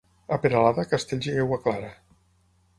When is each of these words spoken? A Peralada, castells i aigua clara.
A 0.37 0.37
Peralada, 0.45 0.85
castells 0.95 1.29
i 1.29 1.35
aigua 1.43 1.61
clara. 1.69 1.95